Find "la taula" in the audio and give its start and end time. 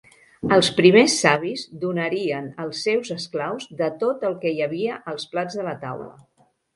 5.69-6.09